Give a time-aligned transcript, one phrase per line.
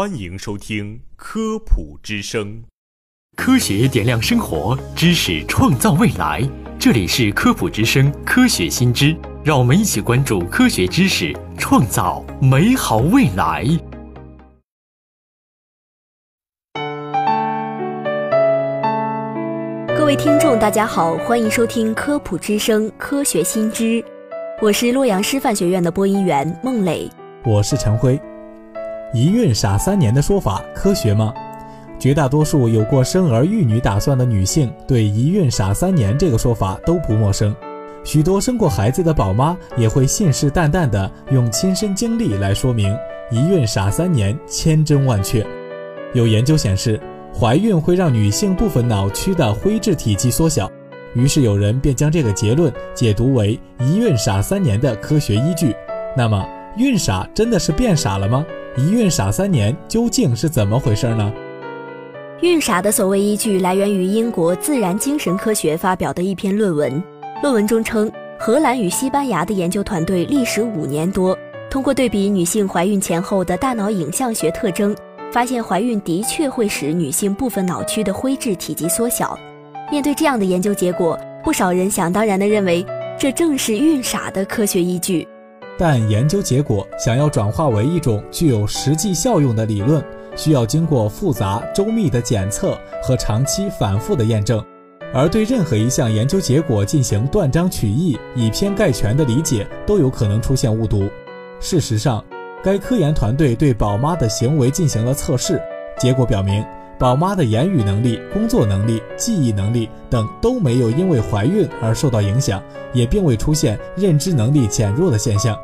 [0.00, 2.46] 欢迎收听《科普之声》，
[3.36, 6.42] 科学点亮生活，知识创造未来。
[6.78, 13.66] 这里是《科普之声》科学新知，让我们一起关注科学知识，创造美好未来。
[19.88, 24.02] 各位听众，大家好，欢迎收听《科普之声》科学新知，
[24.62, 27.06] 我是洛阳师范学院的播音员孟磊，
[27.44, 28.18] 我是陈辉。
[29.12, 31.34] 一孕傻三年的说法科学吗？
[31.98, 37.54] 绝大多数有过生儿育女打算的女性，对“一孕傻三年”这个说法都不陌生。
[38.04, 42.96] 许多生过孩子的宝妈也会信誓旦旦地用亲身经历来说明
[43.32, 45.44] “一孕傻三年”千真万确。
[46.14, 46.98] 有研究显示，
[47.36, 50.70] 怀孕会让女性部分脑区的灰质体积缩小，
[51.14, 55.74] 于是有人便将这个结论解读为“一孕傻三年”的科学依据。
[56.16, 58.46] 那么，孕傻真的是变傻了吗？
[58.76, 61.32] 一孕傻三年究竟是怎么回事呢？
[62.40, 67.02] 孕傻的所谓依据来源于英国《自然精神科学》发表的一篇论文。
[67.42, 71.36] 论文中称，荷兰与西班牙的研究团队历时五年多，
[71.68, 74.96] 通过对比女性怀孕前后的大脑影像学特征，
[75.32, 79.36] 发现怀孕的确会使女性部分脑区的灰质体积缩小。
[79.90, 82.86] 面对这样的研究结果，不少人想当然地认为，
[83.18, 85.26] 这正是孕傻的科学依据。
[85.80, 90.04] 但研究结果想要转化为一种具有实际效用的理论，
[90.36, 94.62] 需要经过复杂周密的检测和长期反复的验证，
[95.14, 101.08] 而对任何一项研究结果进行断章取义、以偏概全的理解，都有可能出现误读。
[101.60, 102.22] 事实上，
[102.62, 105.58] 该科研团队对宝妈的行为进行了测试，
[105.98, 106.62] 结果表明，
[106.98, 115.58] 宝妈的言语能力、工作能力、记忆能力等都没有因为怀孕而受到影响，也并未出现认知能力减弱的现象。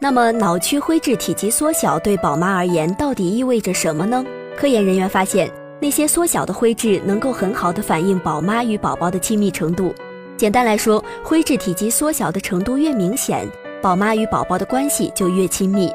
[0.00, 4.24] 那么，脑区灰质体积缩小对宝妈而言到底意味着什么呢？
[4.56, 9.92] 科研人员发现，那些缩小的灰质能够很好的反映宝妈与宝宝的亲密程度。
[10.36, 13.44] 简单来说，灰质体积缩小的程度越明显，
[13.82, 15.90] 宝妈与宝宝的关系就越亲密。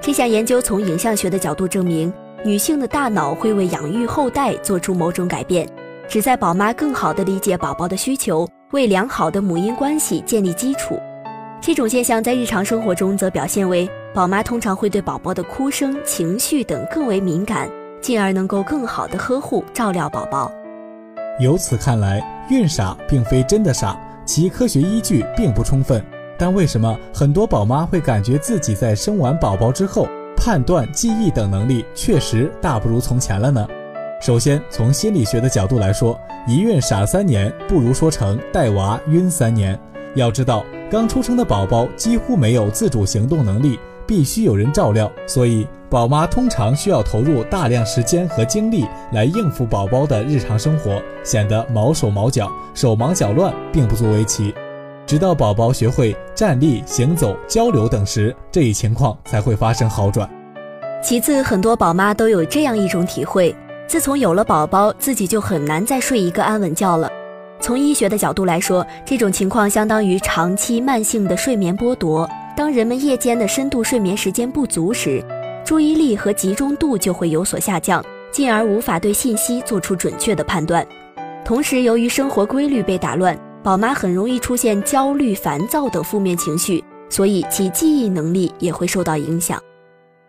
[0.00, 2.12] 这项研究从影像学的角度证明，
[2.44, 5.68] 女性的大脑会为养育后代做出某种改变，
[6.06, 10.96] 旨在宝妈更好地理解宝宝的需求，为良好的母婴关系建立基础。
[11.62, 17.68] 这种现象在日常生活中则表现为，宝妈通常会对宝宝的哭声、情绪等更为敏感，
[18.00, 20.50] 进而能够更好的呵护、照料宝宝。
[21.38, 23.94] 由此看来，孕傻并非真的傻，
[24.24, 26.02] 其科学依据并不充分。
[26.38, 33.68] 但为什么很多宝妈会感觉自己在生完宝宝之后，判断、记忆等能力确实大不如从前了呢？
[34.22, 36.18] 首先，从心理学的角度来说，
[36.48, 39.78] 一孕傻三年不如说成带娃晕三年。
[40.14, 40.64] 要知道。
[40.90, 54.52] 刚出生的宝宝几乎没有自主行动能力，必须有人照料，所以宝妈通常需要投入大量时间和精力来应付宝宝的日常生活，显得毛手毛脚、手忙脚乱，并不足为奇。
[55.06, 60.28] 直到宝宝学会站立、行走、交流等时，这一情况才会发生好转。
[61.00, 63.54] 其次，很多宝妈都有这样一种体会：
[63.86, 67.08] 自从有了宝宝，自己就很难再睡一个安稳觉了。
[67.60, 72.28] 从医学的角度来说，这种情况相当于长期慢性的睡眠剥夺。
[72.56, 75.22] 当人们夜间的深度睡眠时间不足时，
[75.64, 80.86] 注意力和集中度就会有所下降，进而无法对信息做出准确的判断。
[81.44, 89.62] 同时，由于生活规律被打乱，宝妈很容易出现焦虑、烦躁等负面情绪，所以其记忆能力也会受到影响。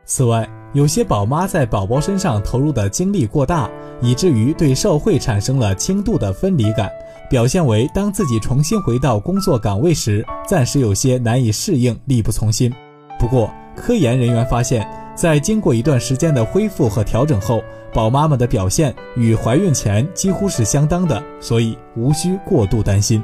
[0.06, 3.70] 此外，有些宝妈在宝宝身上投入的精力过大，
[4.02, 6.90] 以至于对社会产生了轻度的分离感。
[7.31, 12.69] 表现为当自己重新回到工作岗位时，暂时有些难以适应，力不从心。
[13.18, 23.24] 不过，科研人员发现，在经过一段时间的恢复和调整后，宝妈们的表现与怀孕前几乎是相当的，所以无需过度担心。